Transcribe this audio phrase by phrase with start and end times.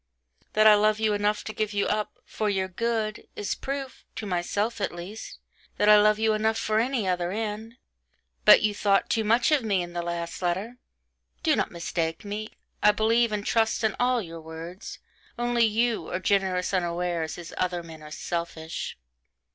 [0.53, 4.25] That I love you enough to give you up 'for your good,' is proof (to
[4.25, 5.37] myself at least)
[5.77, 7.75] that I love you enough for any other end:
[8.43, 10.77] but you thought too much of me in the last letter.
[11.43, 12.49] Do not mistake me.
[12.81, 14.97] I believe and trust in all your words
[15.37, 18.97] only you are generous unawares, as other men are selfish.